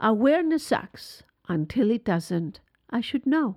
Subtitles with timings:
[0.00, 1.24] Awareness sucks.
[1.46, 3.56] Until it doesn't, I should know.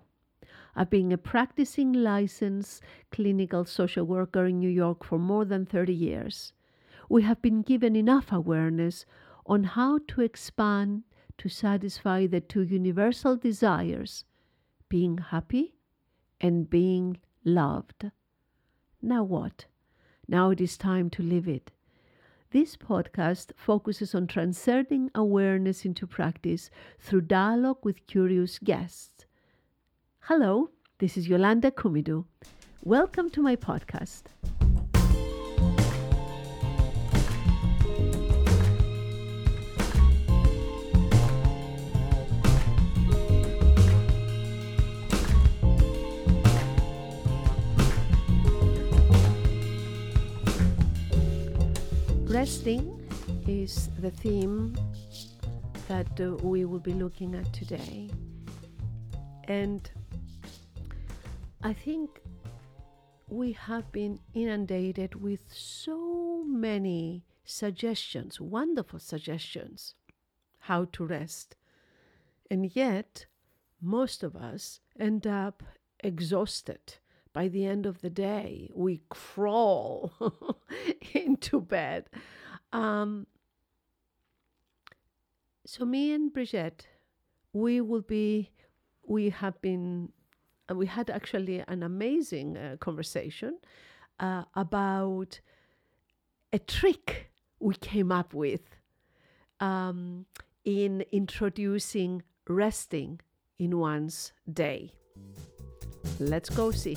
[0.75, 5.93] I've been a practicing licensed clinical social worker in New York for more than 30
[5.93, 6.51] years.
[7.07, 9.05] We have been given enough awareness
[9.45, 11.03] on how to expand
[11.37, 14.25] to satisfy the two universal desires
[14.89, 15.75] being happy
[16.41, 18.11] and being loved.
[19.01, 19.65] Now what?
[20.27, 21.71] Now it is time to live it.
[22.53, 29.25] This podcast focuses on transcending awareness into practice through dialogue with curious guests.
[30.19, 32.25] Hello, this is Yolanda Kumidu.
[32.83, 34.25] Welcome to my podcast.
[52.43, 52.99] Resting
[53.47, 54.75] is the theme
[55.87, 58.09] that uh, we will be looking at today.
[59.45, 59.89] And
[61.63, 62.21] I think
[63.29, 69.95] we have been inundated with so many suggestions, wonderful suggestions,
[70.59, 71.55] how to rest.
[72.51, 73.25] And yet,
[73.81, 75.63] most of us end up
[76.01, 76.95] exhausted
[77.33, 80.13] by the end of the day, we crawl
[81.13, 82.05] into bed.
[82.71, 83.25] Um,
[85.65, 86.87] so, me and Brigitte,
[87.51, 88.51] we will be,
[89.05, 90.09] we have been,
[90.69, 93.57] uh, we had actually an amazing uh, conversation
[94.19, 95.39] uh, about
[96.51, 98.75] a trick we came up with
[99.59, 100.25] um,
[100.65, 103.19] in introducing resting
[103.57, 104.91] in one's day.
[106.29, 106.95] Let's go see.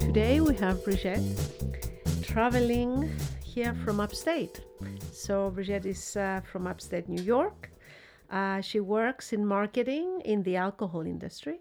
[0.00, 1.20] Today we have Brigitte
[2.22, 3.10] traveling
[3.44, 4.60] here from upstate.
[5.12, 7.70] So Brigitte is uh, from upstate New York.
[8.30, 11.58] Uh, she works in marketing in the alcohol industry.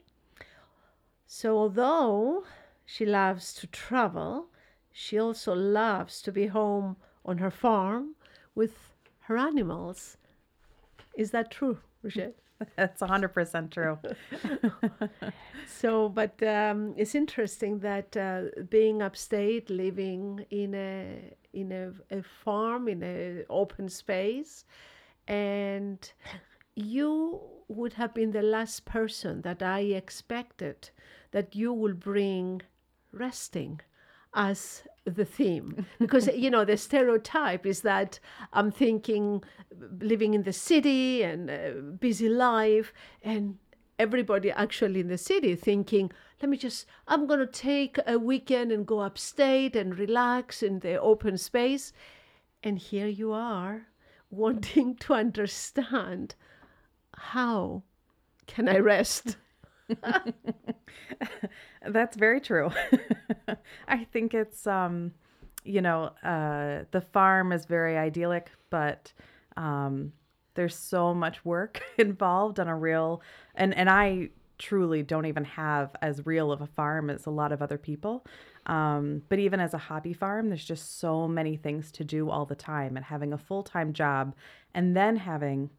[1.27, 2.45] So, although
[2.85, 4.47] she loves to travel,
[4.91, 8.15] she also loves to be home on her farm
[8.53, 10.17] with her animals.
[11.17, 12.37] Is that true, Brigitte?
[12.77, 13.97] That's 100% true.
[15.67, 22.21] so, but um, it's interesting that uh, being upstate, living in a in a, a
[22.21, 24.65] farm in an open space,
[25.27, 26.11] and
[26.75, 30.89] you would have been the last person that I expected
[31.35, 32.61] that you will bring
[33.11, 33.81] resting
[34.33, 38.19] as the theme because you know the stereotype is that
[38.53, 39.43] i'm thinking
[39.99, 43.57] living in the city and uh, busy life and
[43.99, 46.09] everybody actually in the city thinking
[46.41, 50.79] let me just i'm going to take a weekend and go upstate and relax in
[50.79, 51.91] the open space
[52.63, 53.87] and here you are
[54.29, 56.35] wanting to understand
[57.17, 57.83] how
[58.47, 59.37] can I rest?
[61.87, 62.71] That's very true.
[63.87, 65.11] I think it's, um,
[65.63, 69.11] you know, uh, the farm is very idyllic, but
[69.57, 70.13] um,
[70.55, 73.21] there's so much work involved on a real,
[73.55, 77.51] and and I truly don't even have as real of a farm as a lot
[77.51, 78.25] of other people.
[78.67, 82.45] Um, but even as a hobby farm, there's just so many things to do all
[82.45, 84.35] the time, and having a full time job,
[84.73, 85.69] and then having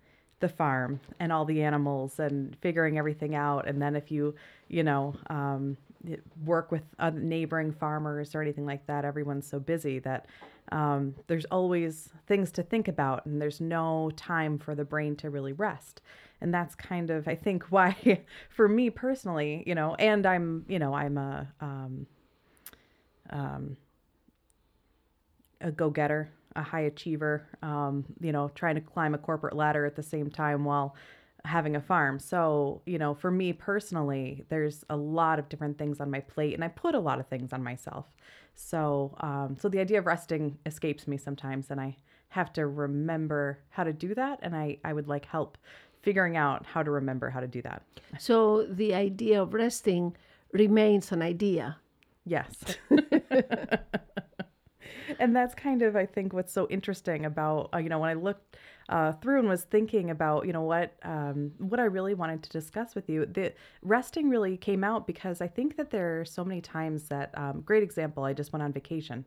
[0.40, 3.66] the farm and all the animals and figuring everything out.
[3.66, 4.34] And then if you,
[4.68, 5.76] you know, um,
[6.44, 6.82] work with
[7.14, 10.26] neighboring farmers or anything like that, everyone's so busy that
[10.72, 15.30] um, there's always things to think about and there's no time for the brain to
[15.30, 16.02] really rest.
[16.40, 20.78] And that's kind of, I think, why for me personally, you know, and I'm, you
[20.78, 22.06] know, I'm a, um,
[23.30, 23.76] um,
[25.60, 29.84] a go getter a high achiever, um, you know, trying to climb a corporate ladder
[29.84, 30.96] at the same time while
[31.44, 32.18] having a farm.
[32.18, 36.54] So, you know, for me personally, there's a lot of different things on my plate,
[36.54, 38.06] and I put a lot of things on myself.
[38.54, 41.96] So, um, so the idea of resting escapes me sometimes, and I
[42.30, 44.40] have to remember how to do that.
[44.42, 45.56] And I, I would like help
[46.02, 47.82] figuring out how to remember how to do that.
[48.18, 50.16] So the idea of resting
[50.52, 51.76] remains an idea.
[52.24, 52.76] Yes.
[55.18, 58.14] and that's kind of I think what's so interesting about uh, you know when I
[58.14, 58.56] looked
[58.88, 62.50] uh, through and was thinking about you know what um, what I really wanted to
[62.50, 63.26] discuss with you.
[63.26, 63.52] The
[63.82, 67.62] resting really came out because I think that there are so many times that um,
[67.62, 68.24] great example.
[68.24, 69.24] I just went on vacation.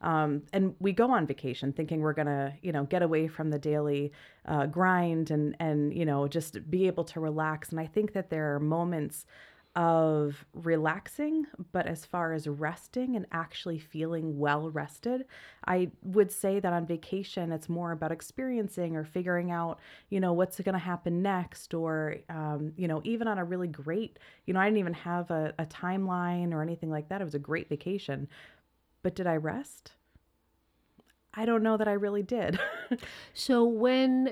[0.00, 3.58] Um, and we go on vacation thinking we're gonna, you know, get away from the
[3.58, 4.12] daily
[4.46, 7.70] uh, grind and and you know just be able to relax.
[7.70, 9.26] And I think that there are moments
[9.74, 15.24] of relaxing, but as far as resting and actually feeling well rested,
[15.66, 19.78] I would say that on vacation, it's more about experiencing or figuring out,
[20.10, 21.72] you know, what's going to happen next.
[21.72, 25.30] Or, um, you know, even on a really great, you know, I didn't even have
[25.30, 27.20] a, a timeline or anything like that.
[27.20, 28.28] It was a great vacation.
[29.02, 29.92] But did I rest?
[31.34, 32.58] I don't know that I really did.
[33.32, 34.28] So when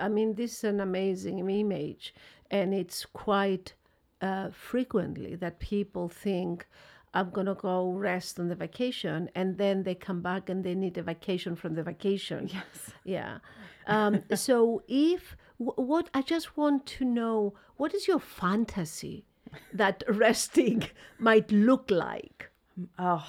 [0.00, 2.12] I mean this is an amazing image,
[2.50, 3.74] and it's quite
[4.22, 6.66] uh, frequently that people think
[7.14, 10.96] I'm gonna go rest on the vacation, and then they come back and they need
[10.96, 12.48] a vacation from the vacation.
[12.52, 12.92] yes.
[13.04, 13.38] Yeah.
[13.86, 19.26] Um, so if wh- what I just want to know, what is your fantasy
[19.74, 20.88] that resting
[21.18, 22.50] might look like?
[22.98, 23.26] Oh,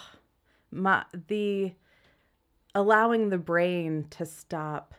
[0.72, 1.74] my the
[2.74, 4.94] allowing the brain to stop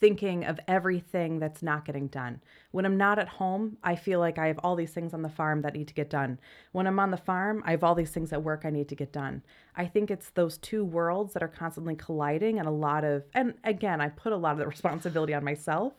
[0.00, 2.40] thinking of everything that's not getting done.
[2.70, 5.28] When I'm not at home, I feel like I have all these things on the
[5.28, 6.38] farm that need to get done.
[6.72, 8.94] When I'm on the farm, I have all these things at work I need to
[8.94, 9.42] get done.
[9.76, 13.54] I think it's those two worlds that are constantly colliding and a lot of and
[13.64, 15.94] again, I put a lot of the responsibility on myself,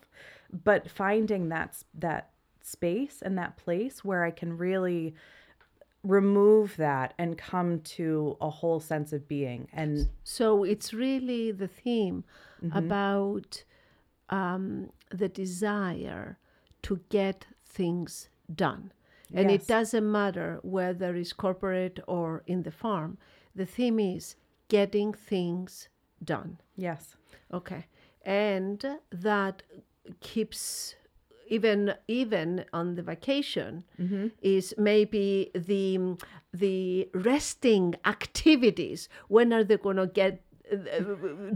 [0.64, 2.30] but finding that that
[2.62, 5.14] space and that place where I can really
[6.02, 11.68] remove that and come to a whole sense of being and So it's really the
[11.68, 12.24] theme
[12.62, 12.76] mm-hmm.
[12.76, 13.64] about
[14.30, 16.38] um, the desire
[16.82, 18.92] to get things done.
[19.34, 19.62] And Yes.
[19.62, 23.18] it doesn't matter whether it's corporate or in the farm.
[23.54, 24.36] The theme is
[24.68, 25.88] getting things
[26.24, 26.58] done.
[26.76, 27.16] yes
[27.52, 27.86] Okay.
[28.24, 29.62] And that
[30.20, 30.94] keeps
[31.48, 33.84] even even on the vacation
[34.42, 36.16] is maybe the
[36.52, 40.42] the resting activities when are they going to get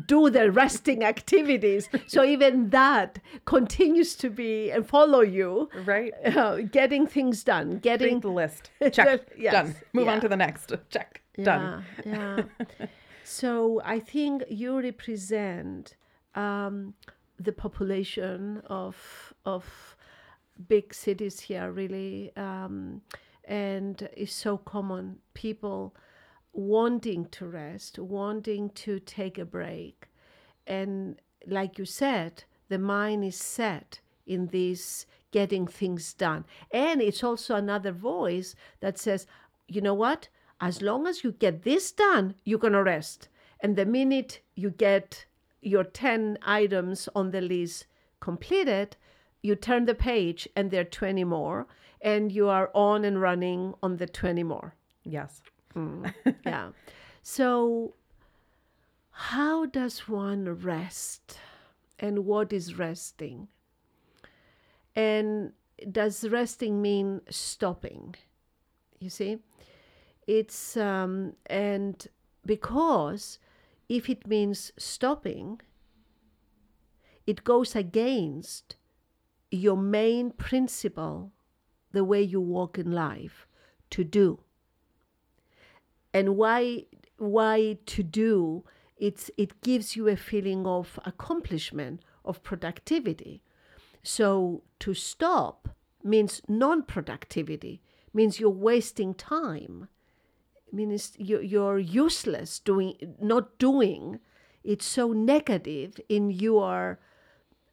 [0.06, 1.88] do the resting activities.
[2.06, 5.68] So even that continues to be and follow you.
[5.84, 6.12] Right.
[6.24, 9.20] Uh, getting things done getting Create the list check.
[9.36, 9.74] Yes, done.
[9.92, 10.72] Move on to the next.
[10.90, 11.22] Check.
[11.42, 11.84] Done.
[12.04, 12.42] yeah,
[12.78, 12.86] yeah.
[13.24, 15.96] so I think you represent
[16.34, 16.94] um,
[17.38, 19.96] the population of of
[20.68, 23.02] big cities here, really, um,
[23.44, 25.18] and it's so common.
[25.34, 25.94] People
[26.54, 30.08] wanting to rest, wanting to take a break,
[30.66, 37.24] and like you said, the mind is set in this getting things done, and it's
[37.24, 39.26] also another voice that says,
[39.68, 40.28] you know what?
[40.60, 43.28] As long as you get this done, you're gonna rest.
[43.60, 45.26] And the minute you get
[45.60, 47.86] your 10 items on the list
[48.20, 48.96] completed,
[49.42, 51.66] you turn the page and there are 20 more,
[52.00, 54.74] and you are on and running on the 20 more.
[55.02, 55.42] yes
[56.46, 56.70] yeah.
[57.22, 57.94] So,
[59.10, 61.38] how does one rest?
[61.98, 63.48] And what is resting?
[64.96, 65.52] And
[65.90, 68.14] does resting mean stopping?
[68.98, 69.38] You see?
[70.26, 72.06] It's, um, and
[72.44, 73.38] because
[73.88, 75.60] if it means stopping,
[77.26, 78.76] it goes against
[79.50, 81.32] your main principle,
[81.92, 83.46] the way you walk in life,
[83.90, 84.40] to do
[86.14, 86.84] and why
[87.18, 88.64] why to do
[88.96, 93.42] it's it gives you a feeling of accomplishment of productivity.
[94.02, 95.68] So to stop
[96.02, 97.82] means non-productivity
[98.14, 99.88] means you're wasting time.
[100.72, 104.20] Means you- you're useless doing not doing.
[104.62, 106.98] It's so negative in your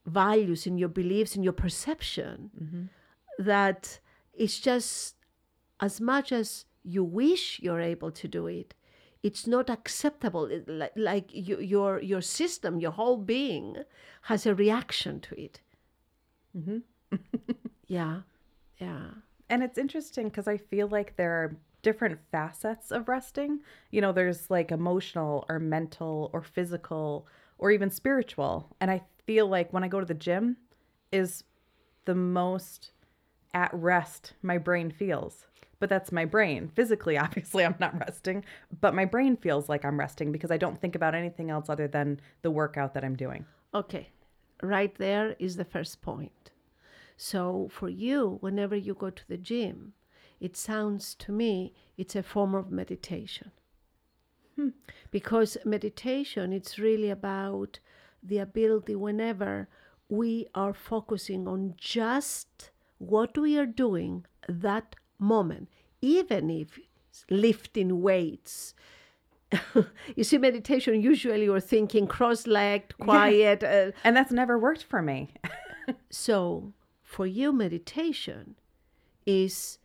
[0.06, 2.84] values in your beliefs in your perception mm-hmm.
[3.38, 4.00] that
[4.34, 5.16] it's just
[5.80, 8.74] as much as you wish you're able to do it
[9.24, 13.78] it's not acceptable It- like, like you, your your system your whole being
[14.24, 15.62] has a reaction to it
[16.58, 16.80] mm-hmm.
[17.88, 18.22] yeah
[18.80, 19.08] yeah
[19.50, 23.60] And it's interesting because I feel like there are different facets of resting.
[23.92, 28.76] You know, there's like emotional or mental or physical or even spiritual.
[28.82, 30.58] And I feel like when I go to the gym
[31.12, 31.44] is
[32.06, 32.92] the most
[33.54, 35.48] at rest my brain feels.
[35.82, 36.72] But that's my brain.
[36.76, 38.46] Physically, obviously, I'm not resting,
[38.80, 41.90] but my brain feels like I'm resting because I don't think about anything else other
[41.90, 43.46] than the workout that I'm doing.
[43.74, 44.10] Okay,
[44.62, 46.52] right there is the first point.
[47.18, 49.94] So for you, whenever you go to the gym,
[50.40, 53.52] it sounds to me it's a form of meditation.
[54.56, 54.70] Hmm.
[55.10, 57.80] Because meditation, it's really about
[58.22, 59.68] the ability whenever
[60.10, 62.70] we are focusing on just
[63.00, 65.70] what we are doing that moment,
[66.02, 66.80] even if
[67.30, 68.74] lifting weights,
[70.16, 73.64] you see, meditation usually you're thinking cross-legged, quiet.
[73.64, 75.30] Uh, And that's never worked for me.
[76.10, 76.74] so
[77.04, 78.56] for you, meditation
[79.26, 79.78] is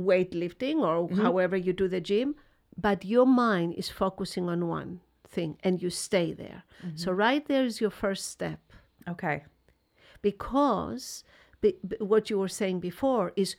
[0.00, 2.34] weightlifting or however you do the gym,
[2.76, 6.64] but your mind is focusing on one thing and you stay there.
[6.96, 8.60] So right there is your first step
[9.08, 9.44] okay.
[10.22, 11.24] because
[11.98, 13.56] what you were saying before is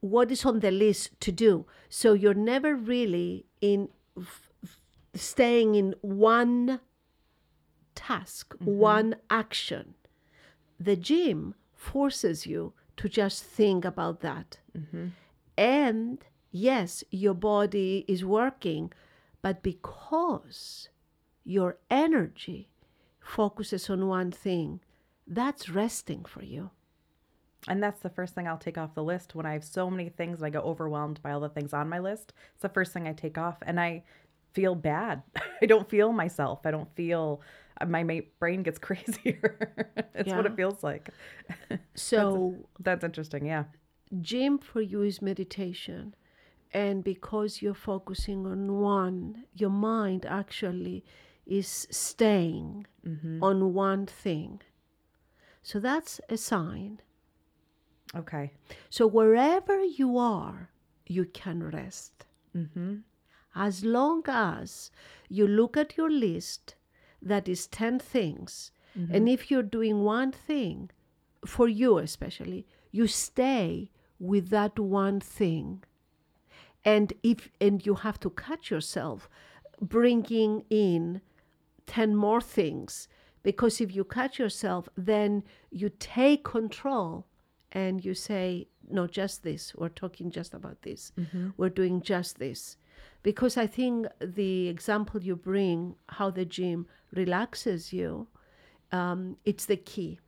[0.00, 1.66] what is on the list to do.
[1.88, 3.88] So you're never really in
[4.18, 4.80] f- f-
[5.14, 6.80] staying in one
[7.94, 8.78] task, mm-hmm.
[8.78, 9.94] one action.
[10.78, 14.58] The gym forces you to just think about that.
[14.76, 15.08] Mm-hmm.
[15.56, 18.92] And yes, your body is working,
[19.42, 20.88] but because
[21.44, 22.70] your energy
[23.20, 24.80] focuses on one thing,
[25.26, 26.70] that's resting for you.
[27.68, 30.08] And that's the first thing I'll take off the list when I have so many
[30.08, 32.32] things and I get overwhelmed by all the things on my list.
[32.54, 34.04] It's the first thing I take off and I
[34.52, 35.22] feel bad.
[35.62, 36.60] I don't feel myself.
[36.64, 37.42] I don't feel
[37.86, 39.58] my brain gets crazier.
[40.14, 41.10] it's what it feels like.
[41.94, 43.44] So, That's interesting.
[43.46, 43.64] Yeah.
[44.20, 46.14] gym for you is meditation.
[46.72, 51.04] And because you're focusing on one, your mind actually
[51.46, 53.42] is staying mm-hmm.
[53.42, 54.62] on one thing.
[55.62, 57.00] So that's a sign.
[58.14, 58.52] Okay.
[58.88, 60.70] So wherever you are,
[61.06, 62.24] you can rest.
[62.56, 62.96] Mm-hmm.
[63.54, 64.90] As long as
[65.28, 66.74] you look at your list,
[67.22, 69.14] that is 10 things, mm-hmm.
[69.14, 70.90] and if you're doing one thing,
[71.44, 75.82] for you especially, you stay with that one thing.
[76.84, 79.28] And if and you have to catch yourself
[79.80, 81.20] bringing in
[81.86, 83.08] 10 more things
[83.42, 87.26] because if you catch yourself then you take control
[87.72, 91.12] and you say no just this we're talking just about this
[91.56, 92.76] we're doing just this
[93.22, 98.26] because i think the example you bring how the gym relaxes you
[98.92, 100.18] um, it's the key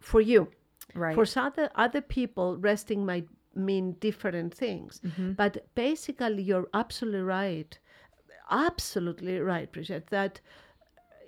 [0.00, 0.48] for you
[0.94, 1.14] Right.
[1.14, 5.00] for some other other people, resting might mean different things.
[5.36, 7.78] But basically, you're absolutely right.
[8.50, 10.40] Absolutely right, Bridget, that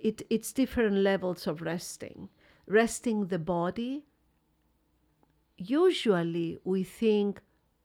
[0.03, 2.29] it, it's different levels of resting.
[2.67, 4.05] Resting the body,
[5.57, 7.41] usually we think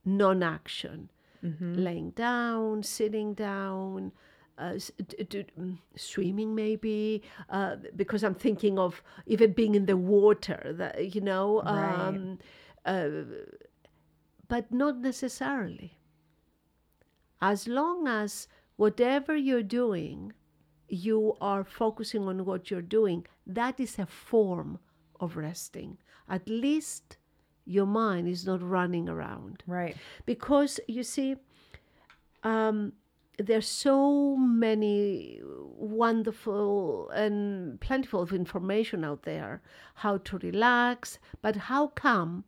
[0.05, 1.09] non action,
[1.41, 4.11] laying down, sitting down.
[4.57, 4.73] Uh,
[5.07, 10.73] d- d- mm, swimming maybe uh, because I'm thinking of even being in the water
[10.75, 12.07] that you know Right.
[12.07, 12.39] um,
[12.85, 13.09] uh,
[14.49, 15.97] but not necessarily.
[17.41, 20.33] As long as whatever you're doing,
[20.89, 24.79] you are focusing on what you're doing, that is a form
[25.21, 25.97] of resting.
[26.27, 27.15] At least
[27.69, 29.63] your mind is not running around.
[29.67, 29.95] Right.
[30.25, 31.35] Because you see,
[32.43, 32.93] um,
[33.37, 35.39] there's so many
[35.99, 39.61] wonderful and plentiful of information out there
[39.95, 42.43] how to relax, but how come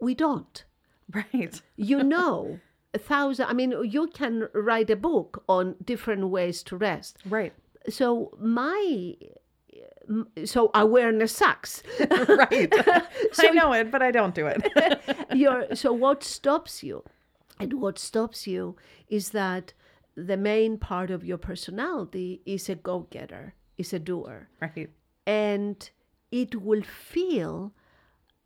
[0.00, 0.64] we don't?
[1.12, 1.60] Right.
[1.76, 2.58] you know
[2.94, 7.52] a thousand i mean you can write a book on different ways to rest Right.
[7.88, 9.14] so my
[10.44, 11.82] so awareness sucks
[12.28, 12.72] Right.
[13.32, 15.00] so I know it, but I don't do it.
[15.34, 17.04] You're, so what stops you
[17.58, 18.76] and what stops you
[19.08, 19.72] is that
[20.16, 24.90] the main part of your personality is a go-getter is a doer right.
[25.26, 25.90] and
[26.30, 27.72] it will feel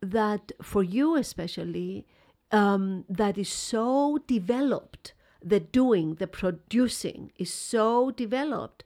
[0.01, 2.07] that for you especially
[2.51, 8.83] um, that is so developed the doing the producing is so developed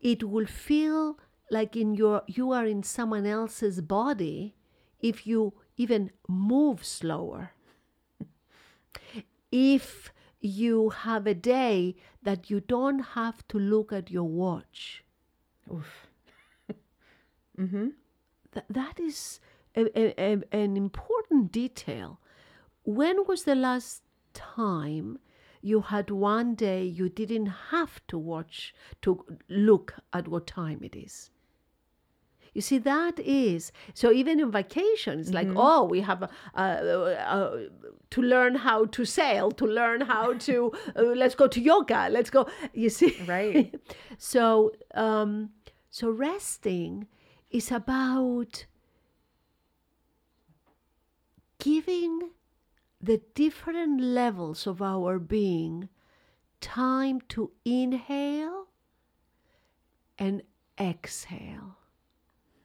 [0.00, 1.16] it will feel
[1.50, 4.54] like in your you are in someone else's body
[5.00, 7.52] if you even move slower
[9.52, 15.04] if you have a day that you don't have to look at your watch
[15.72, 16.08] Oof.
[17.58, 17.88] Mm-hmm.
[18.52, 19.40] Th- that is
[19.76, 22.20] a, a, a- an important detail.
[22.84, 24.02] When was the last
[24.34, 25.18] time
[25.62, 30.96] you had one day you didn't have to watch to look at what time it
[30.96, 31.30] is?
[32.56, 34.10] You see, that is so.
[34.10, 36.60] Even in vacation, it's like, oh, we have uh, uh,
[37.28, 37.56] uh,
[38.08, 42.30] to learn how to sail, to learn how to uh, let's go to yoga, let's
[42.30, 42.48] go.
[42.72, 43.78] You see, Right.
[44.18, 45.50] so, um,
[45.90, 47.08] so resting
[47.50, 48.64] is about
[51.58, 52.30] giving
[53.02, 55.90] the different levels of our being
[56.62, 58.68] time to inhale
[60.18, 60.40] and
[60.80, 61.76] exhale.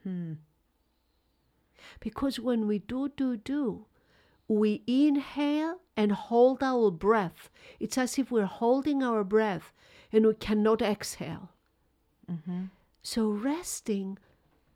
[0.03, 0.33] Hmm.
[1.99, 3.85] Because when we do, do, do,
[4.47, 7.49] we inhale and hold our breath.
[7.79, 9.71] It's as if we're holding our breath
[10.11, 11.49] and we cannot exhale.
[12.31, 12.65] Mm-hmm.
[13.03, 14.17] So, resting,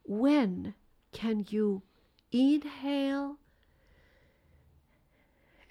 [0.03, 0.73] when
[1.11, 1.83] can you
[2.31, 3.37] inhale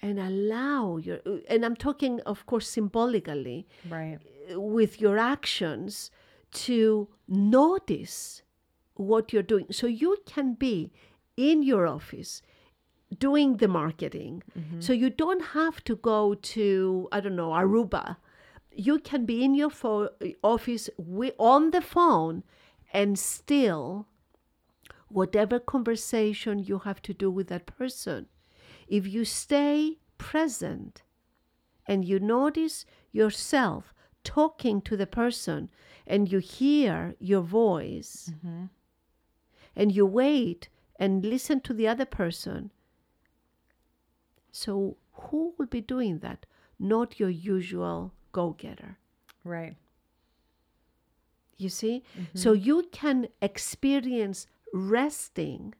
[0.01, 1.19] and allow your,
[1.49, 4.19] and I'm talking, of course, symbolically, Right.
[4.51, 6.11] with your actions
[6.51, 8.43] to notice
[8.95, 9.67] what you're doing.
[9.71, 10.91] So you can be
[11.37, 12.41] in your office
[13.17, 14.43] doing the marketing.
[14.57, 14.81] Mm-hmm.
[14.81, 18.17] So you don't have to go to, I don't know, Aruba.
[18.71, 20.09] You can be in your pho-
[20.43, 22.43] office wi- on the phone
[22.91, 24.07] and still,
[25.07, 28.27] whatever conversation you have to do with that person,
[28.87, 31.03] if you stay present
[31.87, 35.69] and you notice yourself talking to the person
[36.07, 38.65] and you hear your voice mm-hmm.
[39.75, 42.71] And you wait and listen to the other person.
[44.51, 46.45] So, who will be doing that?
[46.79, 48.97] Not your usual go getter.
[49.43, 49.75] Right.
[51.57, 52.03] You see?
[52.13, 52.37] Mm-hmm.
[52.37, 55.73] So, you can experience resting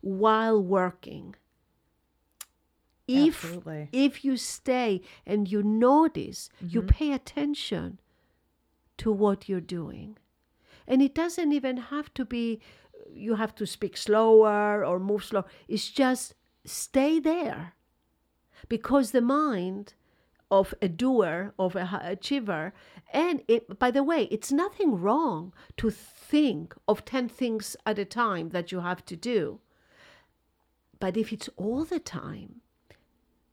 [0.00, 1.34] while working.
[3.06, 3.88] If, Absolutely.
[3.90, 6.88] if you stay and you notice, you mm-hmm.
[6.88, 8.00] pay attention
[8.98, 10.18] to what you're doing.
[10.86, 12.60] And it doesn't even have to be,
[13.12, 15.44] you have to speak slower or move slow.
[15.66, 16.34] It's just
[16.64, 17.74] stay there.
[18.68, 19.94] Because the mind
[20.50, 22.72] of a doer, of a achiever,
[23.12, 28.04] and it, by the way, it's nothing wrong to think of 10 things at a
[28.04, 29.60] time that you have to do.
[30.98, 32.62] But if it's all the time,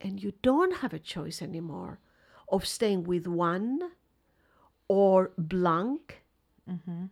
[0.02, 2.00] and you don't have a choice anymore
[2.50, 3.80] of staying with one
[4.88, 6.24] or blank,
[6.70, 7.06] mm-hmm.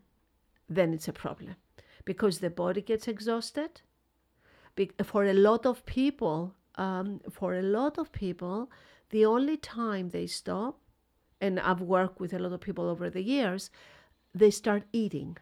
[0.69, 1.55] then it's a problem
[2.05, 3.81] because the body gets exhausted.
[4.75, 8.69] Be- For a lot of people, um, for a lot of people,
[9.09, 10.79] the only time they stop,
[11.39, 13.69] and I've worked with a lot of people over the years,
[14.33, 15.37] they start eating.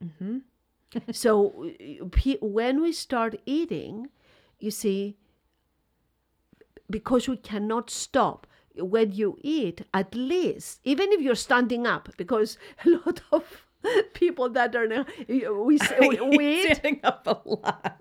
[1.12, 4.08] so uh, pe- when we start eating,
[4.58, 5.16] you see,
[6.90, 8.46] because we cannot stop
[8.78, 13.65] when you eat at least even if you're standing up because a lot of
[14.14, 18.00] people that are now we say we, we Standing up a lot.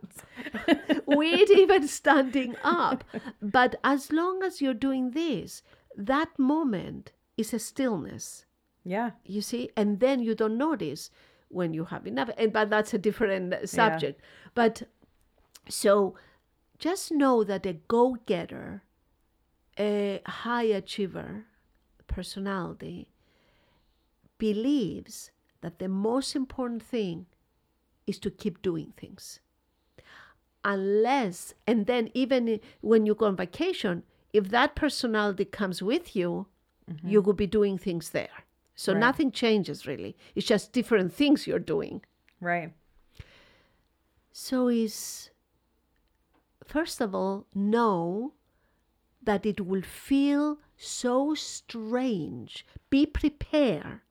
[1.05, 3.03] we eat even standing up.
[3.41, 5.61] But as long as you're doing this
[5.97, 8.45] that moment is a stillness.
[8.83, 9.11] Yeah.
[9.25, 9.69] you see?
[9.75, 11.09] And then you don't notice
[11.49, 12.29] when you have enough.
[12.37, 14.21] And but that's a different uh, subject.
[14.53, 14.83] But
[15.67, 16.15] so
[16.77, 18.83] just know that a go-getter
[19.77, 21.45] a high achiever
[22.07, 23.11] personality
[24.37, 25.31] believes
[25.65, 27.25] that the most important thing
[28.05, 29.39] is to keep doing things.
[30.63, 36.45] Unless and then even when you go on vacation if that personality comes with you
[36.87, 37.09] mm-hmm.
[37.09, 38.37] you will be doing things there.
[38.75, 38.99] So Right.
[38.99, 40.15] nothing changes really.
[40.35, 42.03] It's just different things you're doing.
[42.39, 42.71] Right.
[44.31, 45.31] so is
[46.63, 48.33] first of all know
[49.23, 52.67] that it will feel so strange.
[52.91, 54.01] Be prepared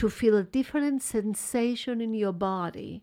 [0.00, 3.02] to feel a different sensation in your body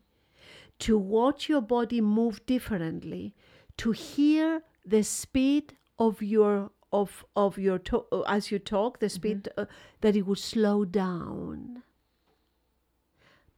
[0.80, 3.36] to watch your body move differently
[3.78, 9.10] to hear the speed of your of of your to- uh, as you talk the
[9.10, 9.66] speed uh,
[10.02, 11.84] that it would slow down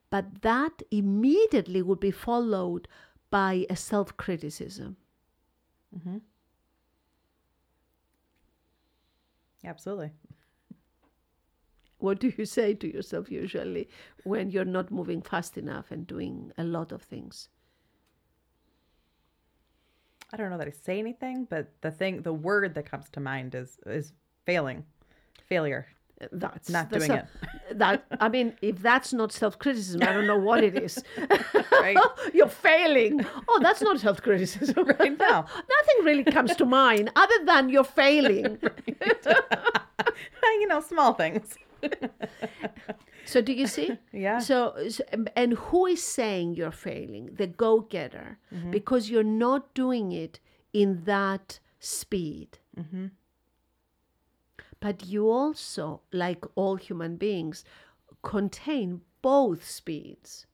[0.09, 2.87] but that immediately would be followed
[3.29, 4.97] by a self criticism.
[9.63, 10.11] Absolutely.
[11.99, 13.87] What do you say to yourself usually
[14.23, 17.49] when you're not moving fast enough and doing a lot of things?
[20.31, 23.19] I don't know that I say anything, but the thing, the word that comes to
[23.19, 24.13] mind is is
[24.45, 24.85] failing,
[25.47, 25.87] failure.
[26.33, 27.27] That's Not that's doing a-
[27.75, 31.03] That I mean, if that's not self criticism, I don't know what it is.
[31.79, 31.97] Right.
[32.33, 33.25] You're failing.
[33.47, 34.85] Oh, that's not self criticism.
[34.99, 35.45] Right, no.
[35.77, 38.59] Nothing really comes to mind other than you're failing.
[40.43, 41.55] you know, small things.
[43.25, 43.91] So do you see?
[44.11, 44.39] Yeah.
[44.39, 47.29] So, s- um, and who is saying you're failing?
[47.35, 48.71] The go-getter, mm-hmm.
[48.71, 50.39] because you're not doing it
[50.73, 52.57] in that speed.
[52.75, 53.07] Mm-hmm.
[54.79, 57.63] But you also, like all human beings,
[58.23, 60.47] contain both speeds.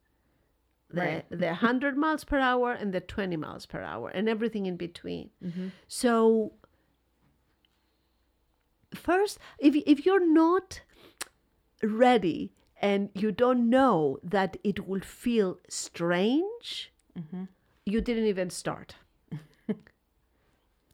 [0.90, 1.26] The, Right.
[1.30, 5.30] the 100 miles per hour and the 20 miles per hour and everything in between.
[5.42, 5.68] Mm-hmm.
[5.88, 6.54] So
[8.94, 10.82] first if, if you're not
[11.86, 17.44] ready and you don't know that it will feel strange mm-hmm.
[17.86, 18.96] you didn't even start.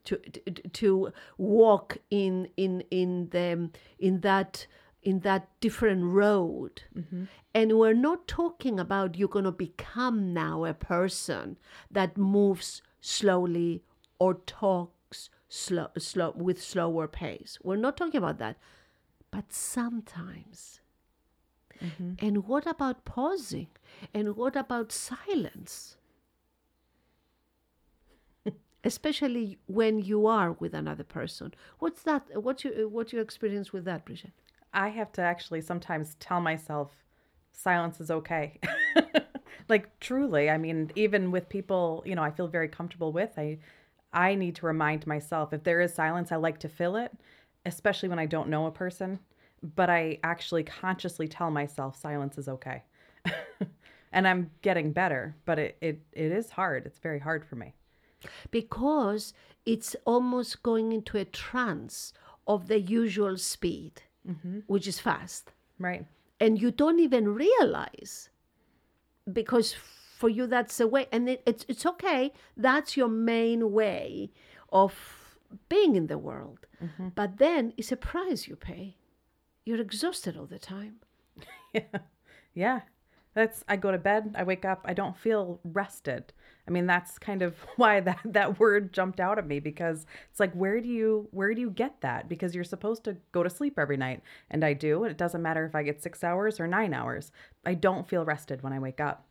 [0.06, 4.66] To to, to walk in in in the in that
[5.04, 6.84] in that different road.
[6.98, 7.26] Mm-hmm.
[7.54, 11.58] And we're not talking about you're going to become now a person
[11.90, 13.84] that moves slowly
[14.20, 17.58] or talks slow, slow with slower pace.
[17.64, 18.58] We're not talking about that.
[19.32, 20.81] But sometimes
[21.84, 22.14] Mm-hmm.
[22.20, 23.68] and what about pausing?
[24.14, 25.98] And what about silence?
[28.84, 31.54] Especially when you are with another person.
[31.80, 34.32] What's that what's your what's your experience with that bridget?
[34.74, 36.92] I have to actually sometimes tell myself
[37.52, 38.60] silence is okay.
[39.70, 43.60] like truly, I mean, even with people, you know, I feel very comfortable with, I
[44.14, 47.12] I need to remind myself if there is silence, I like to fill it,
[47.66, 49.20] especially when I don't know a person,
[49.64, 52.84] but I actually consciously tell myself silence is okay.
[54.12, 56.86] and I'm getting better, but it, it it is hard.
[56.86, 57.74] It's very hard for me.
[58.52, 59.34] because
[59.66, 62.14] it's almost going into a trance
[62.48, 64.60] of the usual speed mm-hmm.
[64.68, 66.06] which is fast Right.
[66.40, 68.30] and you don't even realize
[69.32, 69.76] because
[70.18, 74.32] for you that's a way and it, it's, it's okay that's your main way
[74.72, 74.94] of
[75.70, 77.10] being in the world mm-hmm.
[77.16, 78.96] but then it's a price you pay
[79.72, 80.96] you're exhausted all the time
[81.74, 82.00] Yeah.
[82.54, 82.82] Yeah.
[83.34, 86.34] That's I go to bed, I wake up, I don't feel rested.
[86.68, 90.40] I mean, that's kind of why that that word jumped out at me because it's
[90.40, 92.28] like where do you where do you get that?
[92.28, 95.42] Because you're supposed to go to sleep every night and I do, and it doesn't
[95.42, 97.32] matter if I get 6 hours or 9 hours.
[97.66, 99.28] I don't feel rested when I wake up.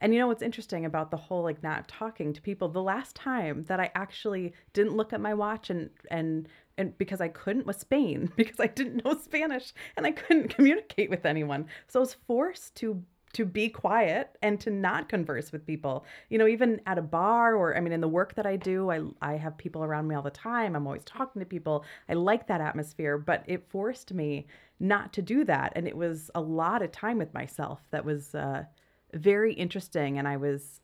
[0.00, 2.68] And you know what's interesting about the whole like not talking to people?
[2.68, 7.20] The last time that I actually didn't look at my watch and and and because
[7.20, 11.66] I couldn't was Spain because I didn't know Spanish and I couldn't communicate with anyone.
[11.88, 13.02] So I was forced to
[13.34, 16.04] to be quiet and to not converse with people.
[16.28, 18.90] You know, even at a bar or I mean in the work that I do,
[18.90, 20.76] I I have people around me all the time.
[20.76, 21.84] I'm always talking to people.
[22.08, 24.46] I like that atmosphere, but it forced me
[24.80, 28.34] not to do that and it was a lot of time with myself that was
[28.34, 28.64] uh
[29.14, 30.80] very interesting and I was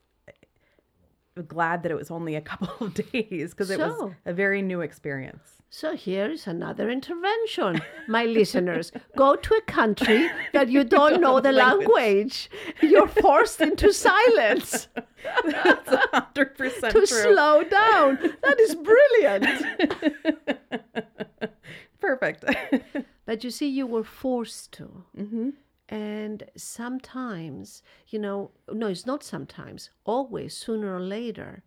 [1.46, 4.80] glad that it was only a couple of days because it was a very new
[4.80, 5.57] experience.
[5.70, 8.90] So here is another intervention, my listeners.
[9.16, 12.50] Go to a country that you don't know the language.
[12.80, 14.88] You're forced into silence
[15.44, 17.06] That's 100% to true.
[17.06, 18.18] slow down.
[18.42, 19.46] That is brilliant.
[22.00, 22.44] Perfect.
[23.26, 25.04] But you see, you were forced to.
[25.14, 25.50] Mm-hmm.
[25.90, 31.62] And sometimes, you know, no, it's not sometimes, always, sooner or later,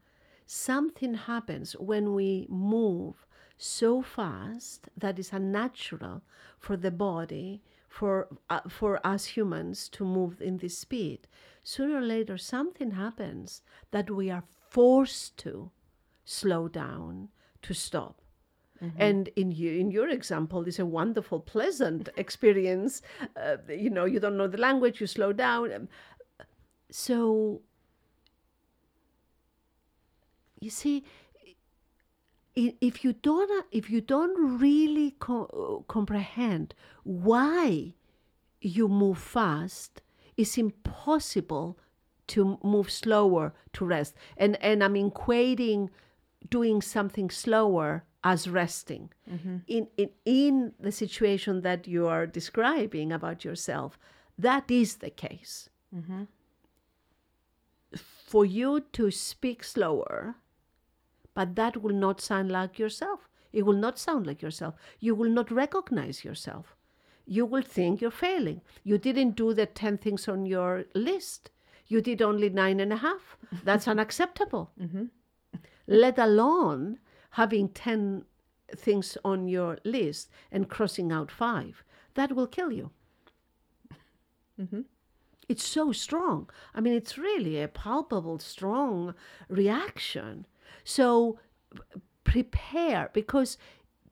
[0.47, 3.27] something happens when we move
[3.61, 6.21] so fast that is unnatural
[6.59, 11.27] for the body, for, uh, for us humans to move in this speed.
[11.63, 15.71] Sooner or later, something happens that we are forced to
[16.25, 17.29] slow down,
[17.61, 18.21] to stop.
[18.97, 23.03] And in you, in your example, is a wonderful, pleasant experience.
[23.35, 25.71] Uh, you know, you don't know the language, you slow down.
[25.71, 25.87] Um,
[26.89, 27.61] So,
[30.59, 31.03] you see,
[32.81, 37.93] if you don't, uh, if you don't really co- uh, comprehend why
[38.61, 40.01] you move fast,
[40.37, 41.77] it's impossible
[42.27, 44.15] to move slower to rest.
[44.37, 45.89] And and I'm equating
[46.49, 49.09] doing something slower as resting.
[49.29, 49.57] Mm-hmm.
[49.67, 53.97] In, in in the situation that you are describing about yourself,
[54.37, 55.69] that is the case.
[55.95, 56.23] Mm-hmm.
[58.25, 60.35] For you to speak slower,
[61.41, 63.27] but that will not sound like yourself.
[63.51, 64.75] It will not sound like yourself.
[64.99, 66.75] You will not recognize yourself.
[67.25, 68.61] You will think you're failing.
[68.83, 71.49] You didn't do the 10 things on your list.
[71.87, 73.37] You did only nine and a half.
[73.63, 74.69] That's unacceptable.
[74.79, 75.05] Mm-hmm.
[75.87, 76.99] Let alone
[77.31, 78.23] having 10
[78.75, 81.83] things on your list and crossing out five.
[82.13, 82.91] That will kill you.
[84.61, 84.81] Mm-hmm.
[85.49, 86.51] It's so strong.
[86.75, 89.15] I mean, it's really a palpable, strong
[89.49, 90.45] reaction.
[90.83, 91.39] So
[92.23, 93.57] prepare because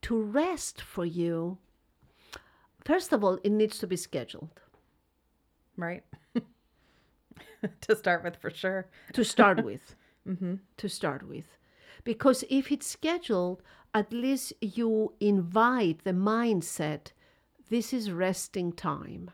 [0.02, 1.58] to rest for you,
[2.84, 4.60] first of all, it needs to be scheduled
[5.80, 6.04] right?
[7.82, 8.88] to start with, for sure.
[9.14, 9.96] to start with.
[10.28, 10.56] Mm-hmm.
[10.78, 11.46] To start with.
[12.04, 17.14] Because if it's scheduled, at least you invite the mindset
[17.70, 19.32] this is resting time.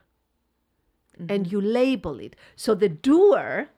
[1.17, 1.51] And mm-hmm.
[1.51, 2.35] you label it.
[2.57, 3.69] So the doer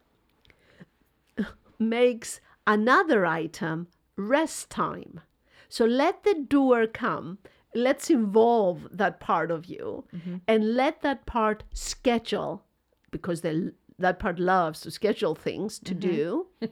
[1.79, 5.21] makes another item rest time.
[5.69, 7.39] So let the doer come.
[7.73, 10.37] Let's involve that part of you mm-hmm.
[10.47, 12.63] and let that part schedule
[13.11, 16.09] because the, that part loves to schedule things to mm-hmm.
[16.09, 16.47] do.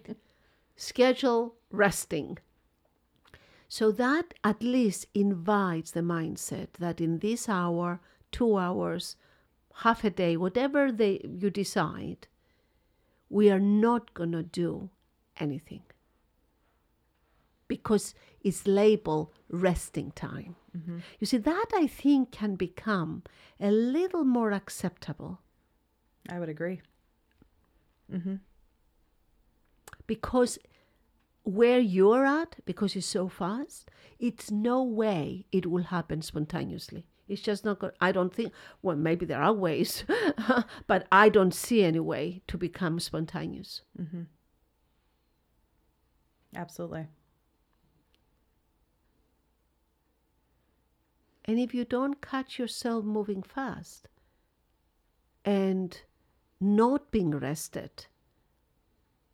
[0.75, 2.37] schedule resting.
[3.67, 7.99] So that at least invites the mindset that in this hour,
[8.31, 9.15] two hours,
[9.75, 12.27] half a day, whatever they you decide,
[13.29, 14.89] we are not gonna do
[15.39, 15.81] anything
[17.67, 20.55] because it's labeled resting time.
[20.77, 20.99] Mm-hmm.
[21.19, 23.23] You see, that I think can become
[23.59, 25.39] a little more acceptable
[26.29, 26.81] I would agree.
[28.11, 28.35] Mm-hmm.
[30.05, 30.59] because
[31.41, 37.05] where you're at, because it's so fast, it's no way it will happen spontaneously.
[37.27, 37.93] It's just not good.
[37.99, 38.51] I don't think,
[38.83, 40.03] well, maybe there are ways,
[40.87, 43.81] but I don't see any way to become spontaneous.
[43.99, 44.23] Mm-hmm.
[46.55, 47.07] Absolutely.
[51.45, 54.07] And if you don't catch yourself moving fast
[55.43, 56.01] and
[56.59, 58.07] not being rested,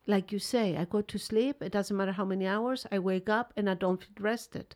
[0.07, 3.29] like you say, I go to sleep, it doesn't matter how many hours, I wake
[3.29, 4.75] up and I don't feel rested.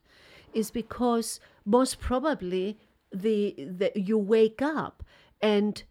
[0.53, 2.77] Is because most probably
[3.11, 5.03] the, the you wake up
[5.41, 5.83] and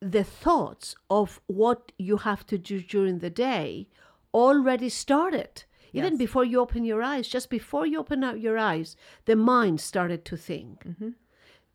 [0.00, 3.86] the thoughts of what you have to do during the day
[4.34, 5.64] already started.
[5.92, 6.18] Even Yes.
[6.18, 10.24] before you open your eyes, just before you open up your eyes, the mind started
[10.26, 10.84] to think.
[10.84, 11.10] Mm-hmm.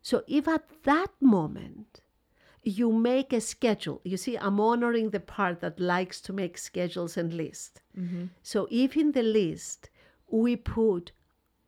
[0.02, 2.02] So if at that moment
[2.62, 7.16] you make a schedule, you see, I'm honoring the part that likes to make schedules
[7.16, 7.80] and lists.
[7.98, 8.26] Mm-hmm.
[8.42, 9.90] So if in the list
[10.28, 11.12] we put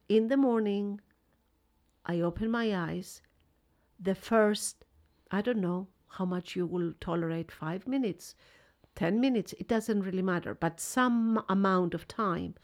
[0.08, 1.00] in the morning,
[2.04, 3.22] I open my eyes,
[3.98, 4.84] the first,
[5.30, 8.34] I don't know how much you will tolerate, five minutes,
[8.96, 12.54] 10 minutes, it doesn't really matter, but some amount of time,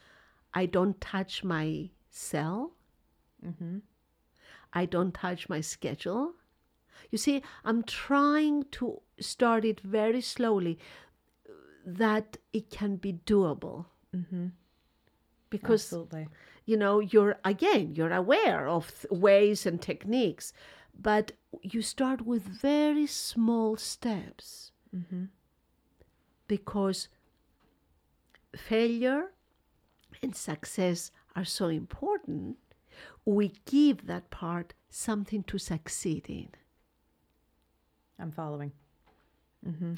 [0.54, 2.72] I don't touch my cell.
[3.44, 3.78] Mm-hmm.
[4.72, 6.34] I don't touch my schedule.
[7.10, 10.78] You see, I'm trying to start it very slowly
[11.84, 13.86] that it can be doable.
[14.16, 14.48] Mm-hmm.
[15.50, 16.28] Because Absolutely.
[16.64, 20.54] you know you're again you're aware of th- ways and techniques
[20.98, 25.24] but you start with very small steps mm-hmm.
[26.56, 27.08] Because
[28.54, 29.22] failure
[30.22, 32.56] and success are so important
[33.24, 36.50] we give that part something to succeed in.
[38.18, 38.72] I'm following.
[39.66, 39.94] Mm-hmm.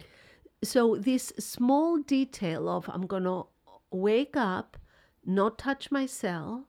[0.62, 3.44] so this small detail of i'm gonna
[3.90, 4.76] wake up
[5.24, 6.66] not touch my cell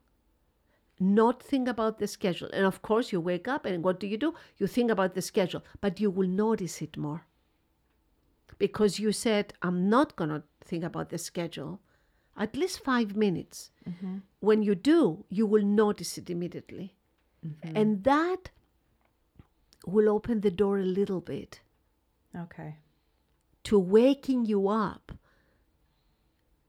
[0.97, 2.49] not think about the schedule.
[2.53, 4.33] And of course you wake up and what do you do?
[4.59, 7.21] You think about the schedule but you will notice it more
[8.57, 11.79] because you said i'm not gonna think about the schedule
[12.37, 14.17] at least five minutes mm-hmm.
[14.39, 16.95] when you do you will notice it immediately
[17.45, 17.75] mm-hmm.
[17.75, 18.49] and that
[19.85, 21.61] will open the door a little bit
[22.35, 22.75] Okay.
[23.63, 25.13] to waking you up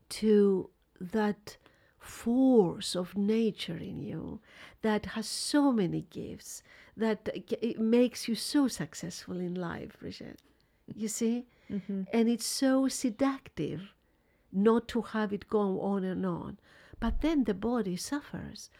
[0.09, 1.57] to that
[1.99, 4.41] force of nature in you
[4.83, 6.63] that has so many gifts
[6.97, 10.41] that it makes you so successful in life, Bridget.
[10.95, 11.47] You see?
[11.71, 12.03] Mm-hmm.
[12.13, 13.93] And it's so seductive
[14.53, 16.59] not to have it go on and on.
[16.99, 18.71] But then the body suffers,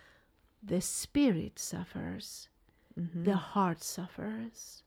[0.63, 2.49] the spirit suffers,
[2.99, 3.25] mm-hmm.
[3.25, 4.83] the heart suffers.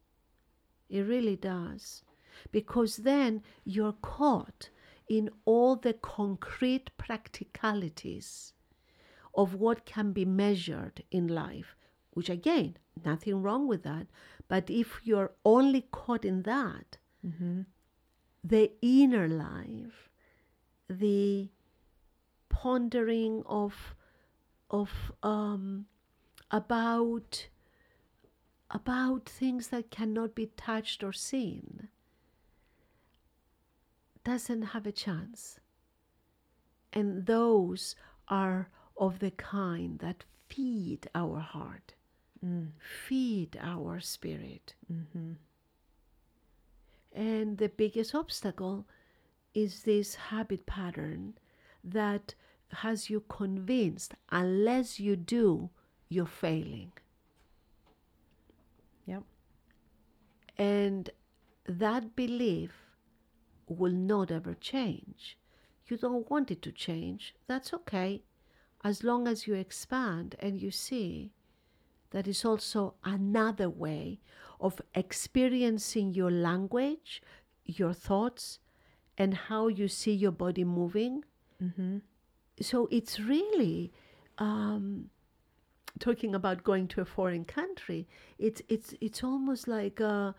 [0.89, 2.03] It really does.
[2.51, 4.69] Because then you're caught
[5.07, 8.53] in all the concrete practicalities
[9.35, 11.75] of what can be measured in life,
[12.11, 14.07] which again, nothing wrong with that.
[14.47, 17.61] But if you're only caught in that, mm-hmm.
[18.43, 20.09] The inner life,
[20.89, 21.49] the
[22.49, 23.95] pondering of
[24.69, 24.89] of
[25.23, 25.85] um,
[26.51, 27.47] about
[28.71, 31.87] about things that cannot be touched or seen
[34.23, 35.59] doesn't have a chance.
[36.93, 37.95] And those
[38.27, 41.95] are of the kind that feed our heart,
[42.79, 44.75] feed our spirit.
[47.13, 48.85] And the biggest obstacle
[49.53, 51.33] is this habit pattern
[51.83, 52.35] that
[52.71, 55.69] has you convinced unless you do,
[56.07, 56.91] you're failing.
[59.05, 59.23] Yep.
[60.57, 61.09] And
[61.65, 62.71] that belief
[63.67, 65.37] will not ever change.
[65.87, 67.33] You don't want it to change.
[67.47, 68.21] That's okay.
[68.83, 71.31] As long as you expand and you see
[72.11, 74.19] that is also another way
[74.59, 77.21] of experiencing your language,
[77.65, 78.59] your thoughts,
[79.17, 81.23] and how you see your body moving.
[82.61, 83.91] So it's really
[84.37, 85.09] um,
[85.99, 88.07] talking about going to a foreign country.
[88.37, 90.35] It's it's it's almost like a,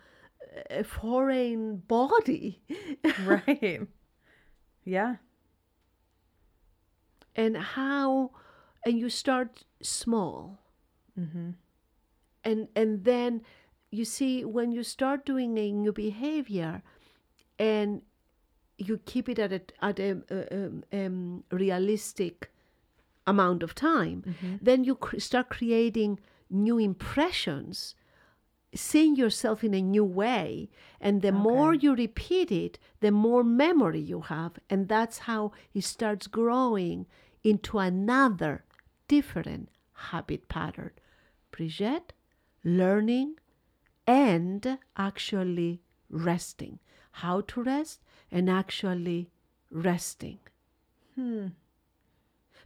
[0.71, 2.61] a foreign body,
[3.25, 3.87] right.
[4.85, 5.17] Yeah.
[7.37, 8.31] and how
[8.85, 10.59] and you start small
[11.19, 11.51] Mm-hmm.
[12.45, 13.43] and and then
[13.91, 16.83] you see when you start doing a new behavior
[17.59, 18.03] and
[18.79, 22.51] you keep it at a at a uh, um, um, realistic
[23.27, 24.25] amount of time
[24.63, 27.95] then you cr- start creating new impressions
[28.75, 34.01] seeing yourself in a new way and the more you repeat it the more memory
[34.01, 37.07] you have and that's how it starts growing
[37.43, 38.65] into another
[39.09, 40.93] different habit pattern.
[41.51, 42.13] Brigitte,
[42.65, 43.37] learning
[44.07, 46.79] and actually resting
[47.13, 49.31] how to rest and actually
[49.71, 50.39] resting
[51.15, 51.49] Hmm.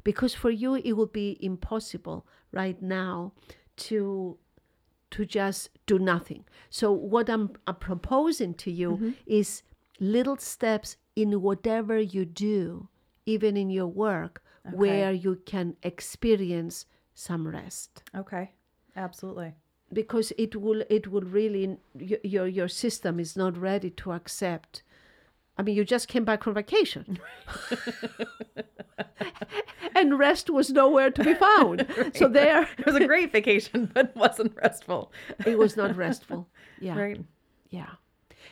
[0.03, 3.33] because for you it will be impossible right now
[3.77, 4.39] to
[5.11, 9.63] to just do nothing so what i'm, I'm proposing to you is
[10.01, 12.89] little steps in whatever you do
[13.27, 14.43] even in your work
[14.79, 18.53] where you can experience some rest Okay.
[18.97, 19.55] Absolutely.
[19.95, 21.77] Because it will it will really
[22.25, 24.83] your your system is not ready to accept
[25.59, 27.19] i mean you just came back from vacation
[29.95, 34.15] and rest was nowhere to be found so there It was a great vacation, but
[34.17, 35.13] wasn't restful.
[35.47, 36.49] it was not restful
[36.81, 37.21] yeah Right.
[37.71, 37.93] yeah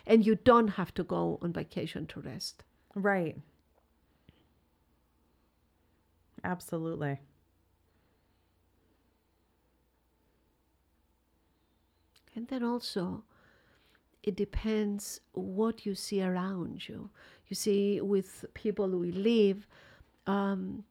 [0.07, 3.37] and you don't have to go on vacation to rest Right.
[6.45, 7.21] Absolutely.
[12.35, 13.25] And then also,
[14.23, 17.11] it depends what you see around you.
[17.49, 19.66] You see, with people we live,
[20.27, 20.85] um,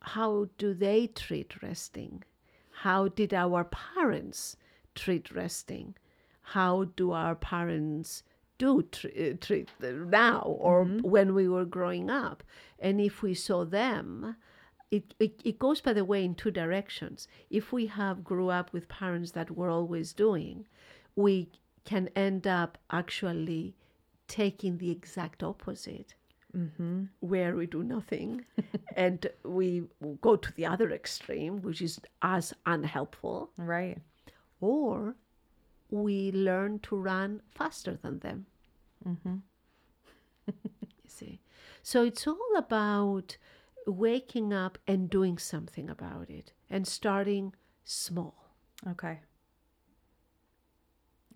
[0.00, 2.24] how do they treat resting?
[2.70, 4.56] How did our parents
[4.94, 5.94] treat resting?
[6.42, 8.22] How do our parents
[8.58, 12.42] do tr- uh, treat now or when we were growing up?
[12.78, 14.36] And if we saw them,
[14.96, 17.26] it, it, it goes by the way in two directions
[17.60, 20.66] if we have grew up with parents that were always doing
[21.16, 21.34] we
[21.84, 23.74] can end up actually
[24.28, 26.14] taking the exact opposite
[26.56, 27.06] Mm-hmm.
[27.18, 28.44] where we do nothing
[29.06, 29.68] and we
[30.26, 33.98] go to the other extreme which is as unhelpful Right.
[34.60, 35.16] or
[35.90, 38.46] we learn to run faster than them
[39.08, 39.36] Mm-hmm.
[40.46, 41.40] you see
[41.82, 43.36] so it's all about
[43.86, 48.34] waking up and doing something about it and starting small
[48.88, 49.20] Okay.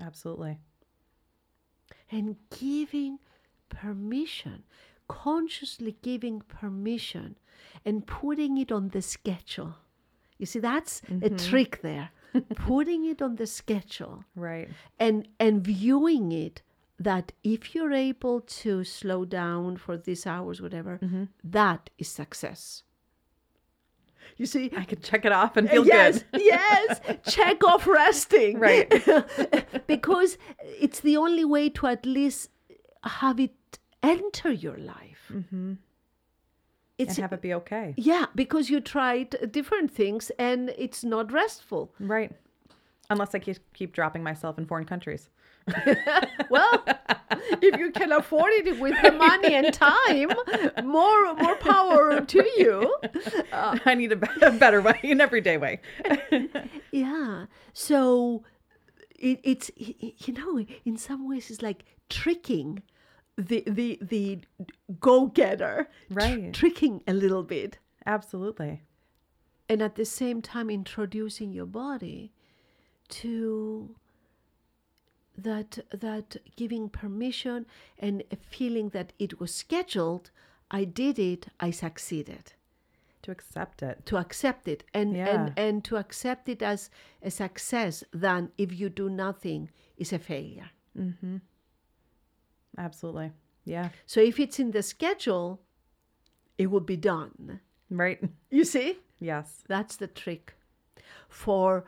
[0.01, 0.59] Absolutely.
[2.11, 3.19] and giving
[3.69, 4.63] permission
[5.09, 7.37] consciously giving permission
[7.85, 9.75] and putting it on the schedule
[10.39, 11.37] you see that's a mm-hmm.
[11.37, 12.11] trick there
[12.55, 14.69] putting it on the schedule Right.
[14.99, 16.63] and and viewing it
[16.99, 20.99] that if you're able to slow down for these hours whatever
[21.45, 22.83] that is success
[24.37, 26.43] you see I can check it off and feel yes good.
[26.55, 28.89] yes check off resting Right.
[29.87, 30.39] because
[30.81, 32.51] it's the only way to at least
[33.05, 33.55] have it
[34.03, 35.75] enter your life Mm-hmm.
[37.01, 37.95] And it's have it be okay.
[37.97, 42.33] yeah because you tried different things and it's not restful Right.
[43.11, 45.31] Unless I keep, keep dropping myself in foreign countries.
[46.51, 46.85] well
[47.63, 50.31] if you can afford it with the money and time
[50.85, 52.97] more more power to you
[53.53, 55.81] I need a, a better way, an everyday way.
[56.93, 58.45] yeah so
[59.19, 62.83] it, it's you know in some ways it's like tricking
[63.37, 64.39] the the the
[65.01, 66.53] go-getter tr- Right.
[66.53, 68.83] tricking a little bit Absolutely.
[69.69, 72.33] and at the same time introducing your body
[73.11, 73.95] to
[75.39, 77.65] that that giving permission
[77.99, 80.31] and a feeling that it was scheduled
[80.71, 82.53] i did it i succeeded
[83.23, 83.97] To accept it.
[84.07, 85.29] to accept it and Yeah.
[85.35, 86.91] and and to accept it as
[87.23, 91.37] a success than if you do nothing is a failure mm-hmm.
[92.77, 93.33] Absolutely.
[93.65, 93.89] Yeah.
[94.07, 95.61] so if it's in the schedule
[96.57, 98.21] it will be done Right.
[98.51, 99.63] you see Yes.
[99.69, 100.55] that's the trick
[101.29, 101.85] for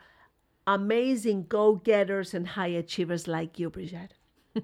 [0.67, 4.13] amazing go-getters and high achievers like you Brigitte.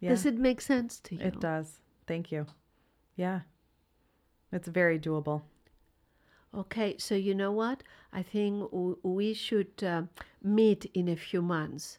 [0.00, 0.10] Yeah.
[0.10, 1.80] does it make sense to you It does.
[2.06, 2.46] Thank you.
[3.16, 3.40] Yeah.
[4.50, 5.42] It's very doable.
[6.54, 7.82] Okay, so you know what?
[8.12, 10.02] I think w- we should uh,
[10.42, 11.98] meet in a few months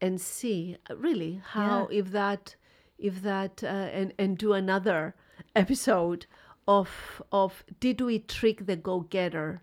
[0.00, 2.56] and see uh, really how if that
[2.98, 5.14] if that uh, and and do another
[5.54, 6.26] episode
[6.66, 9.62] of of did we trick the go getter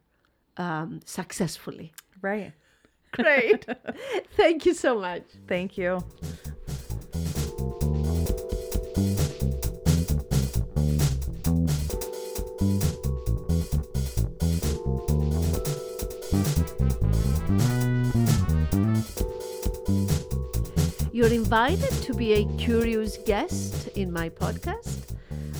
[0.55, 1.91] um, successfully?
[2.21, 2.53] Right.
[3.11, 3.65] Great.
[4.37, 5.23] Thank you so much.
[5.47, 6.03] Thank you.
[21.13, 25.13] You're invited to be a curious guest in my podcast.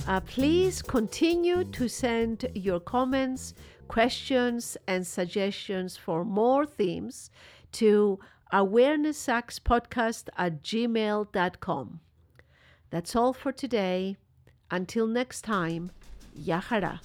[0.08, 3.54] Uh, please continue to send your comments,
[3.92, 7.30] questions, and suggestions for more themes
[7.74, 8.18] to
[8.54, 12.00] awarenesssuckspodcast at gmail.com.
[12.90, 14.16] That's all for today.
[14.70, 15.92] Until next time,
[16.34, 17.02] Yahara.